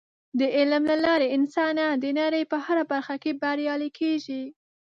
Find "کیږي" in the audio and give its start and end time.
3.99-4.43